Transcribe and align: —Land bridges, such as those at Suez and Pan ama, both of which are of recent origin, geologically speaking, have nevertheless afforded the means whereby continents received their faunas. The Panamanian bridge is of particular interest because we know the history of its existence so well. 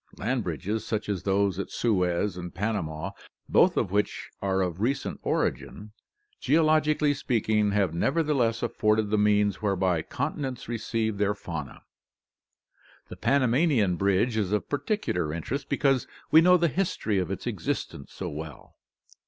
—Land 0.17 0.43
bridges, 0.43 0.83
such 0.83 1.07
as 1.09 1.21
those 1.21 1.59
at 1.59 1.69
Suez 1.69 2.35
and 2.35 2.55
Pan 2.55 2.75
ama, 2.75 3.13
both 3.47 3.77
of 3.77 3.91
which 3.91 4.31
are 4.41 4.63
of 4.63 4.81
recent 4.81 5.19
origin, 5.21 5.91
geologically 6.39 7.13
speaking, 7.13 7.69
have 7.69 7.93
nevertheless 7.93 8.63
afforded 8.63 9.11
the 9.11 9.17
means 9.19 9.61
whereby 9.61 10.01
continents 10.01 10.67
received 10.67 11.19
their 11.19 11.35
faunas. 11.35 11.83
The 13.09 13.15
Panamanian 13.15 13.95
bridge 13.95 14.37
is 14.37 14.51
of 14.51 14.67
particular 14.69 15.31
interest 15.31 15.69
because 15.69 16.07
we 16.31 16.41
know 16.41 16.57
the 16.57 16.67
history 16.67 17.19
of 17.19 17.29
its 17.29 17.45
existence 17.45 18.11
so 18.11 18.27
well. 18.27 18.77